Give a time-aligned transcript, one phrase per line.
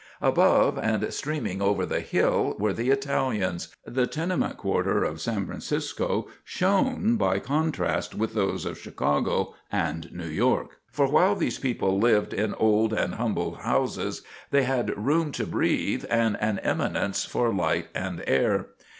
[0.23, 3.67] Above, and streaming over the hill, were the Italians.
[3.85, 10.27] The tenement quarter of San Francisco shone by contrast with those of Chicago and New
[10.27, 15.45] York, for while these people lived in old and humble houses they had room to
[15.45, 18.69] breathe and an eminence for light and air.